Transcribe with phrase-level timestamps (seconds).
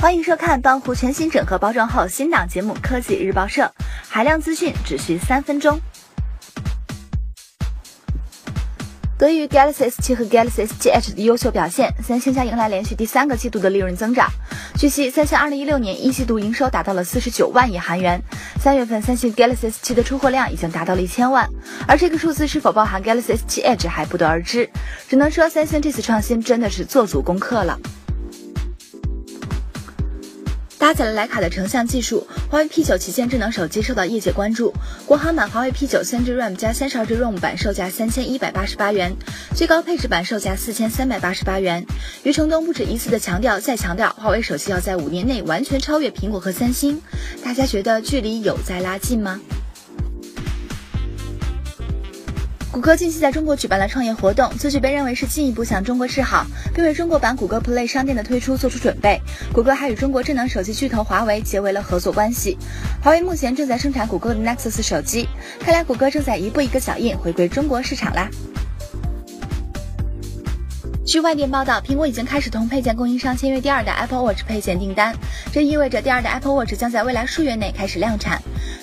[0.00, 3.62] 欢迎收看帮湖全新整合包装后新档节目《科技日报社》，
[4.08, 5.80] 海量资讯只需三分钟。
[9.18, 14.30] 得益于 Galaxy S7 和 Galaxy S7 Edge 的优秀表现，三星将迎来连续第三个季度的利润增长。
[14.76, 18.22] 据悉，三星2016年一季度营收达到了49万亿韩元，
[18.60, 21.50] 三月份三星 Galaxy S7 的出货量已经达到了一千万，
[21.88, 24.70] 而这个数字是否包含 Galaxy S7 Edge 还不得而知。
[25.08, 27.76] 只能说，三星这次创新真的是做足功课了。
[30.78, 34.72] 搭载了徕卡的成像技术，华为 P9 旗舰智能手机受到业界关注。
[35.04, 39.12] 国行版华为 P9 三 G RAM 加三十二 G ROM 版售价三千一百八十八元，
[39.54, 41.84] 最高配置版售价四千三百八十八元。
[42.22, 47.02] 余承东不止一次的强调，再强调，华为手机要在五年内完全超越苹果和三星。
[47.44, 49.40] 大家觉得距离有在拉近吗？
[52.78, 59.20] 谷歌近期在中国举办了创业活动，此举被认为是进一步向中国示好，并为中国版谷歌 Play 商店的推出做出准备。
[59.52, 62.56] 谷歌还与中国智能手机巨头华为结为了合作关系。
[63.02, 65.28] 华为目前正在生产谷歌的 Nexus 手机，
[65.58, 68.30] 看来谷歌正在一步一个脚印回归中国市场啦。
[71.04, 75.16] 据外电报道，苹果已经开始同配件供应商签约第二代 Apple Watch 配件订单，
[75.50, 78.40] 这意味着第二代 Apple Watch 将在未来数月内开始量产。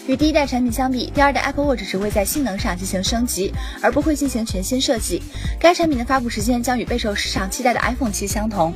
[0.08, 5.20] 与第一代产品相比，第二代 Apple Watch 只会在性能上进行升级，而不会进行全新设计。
[5.60, 8.72] 该产品的发布时间将与备受市场期待的 iPhone 七相同。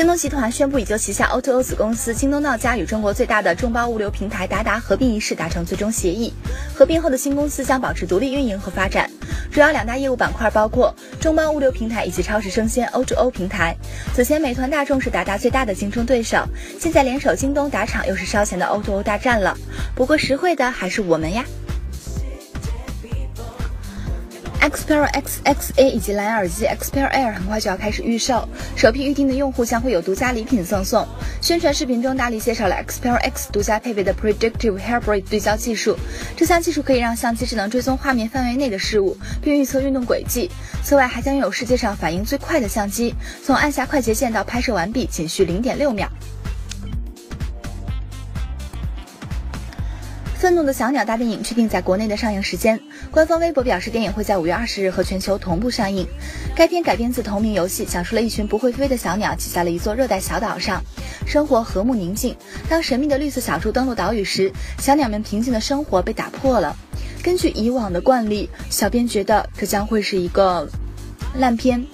[0.00, 6.32] 京东集团宣布，已就旗下 O2O 子公司京东到家与中国最大的众包物流平台达达合并一事达成最终协议。
[6.74, 9.10] 合并后的新公司将保持独立运营和发展，
[9.52, 13.76] 主要两大业务板块包括众包物流平台以及超市生鲜 O2O 平台。
[14.14, 16.46] 此前，美团、大众是达达最大的竞争对手，
[16.80, 19.54] 现在联手京东、打场，又是烧钱的 O2O 大战了。
[19.94, 21.44] 不过，实惠的还是我们呀。
[24.60, 28.46] Xperia X X A 以及蓝牙耳机 Xperia Air 很快就要开始预售，
[28.76, 31.06] 首批预定的用户将会有独家礼品赠送。
[31.40, 35.96] 宣传视频中大力介绍了 Xperia X 独家配备的 Predictive Hairbreadth 对焦技术，
[36.36, 40.50] 这项技术可以让相机智能追踪画面范围内的事物，并预测运动轨迹。
[40.84, 46.06] 此外，还将拥有世界上反应最快的相机，从按下快捷键到拍摄完毕仅需零点六秒。
[50.40, 52.80] 愤怒的小鸟大电影确定在国内的上映时间。
[53.10, 56.08] 官方微博表示，电影会在五月二十日和全球同步上映。
[56.56, 60.82] 该片改编自同名游戏，讲述了一群不会飞的小鸟挤在了一座热带小岛上，
[61.26, 62.34] 生活和睦宁静。
[62.70, 66.74] 当神秘的绿色小猪登陆岛屿时，小鸟们平静的生活被打破了。
[67.22, 70.66] 根据以往的惯例，小编觉得这将会是一个
[71.34, 71.84] 烂片。